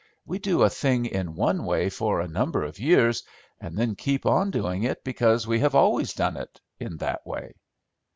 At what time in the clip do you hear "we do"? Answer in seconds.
0.25-0.63